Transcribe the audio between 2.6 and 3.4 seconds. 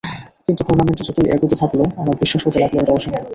লাগল, এটা সম্ভব।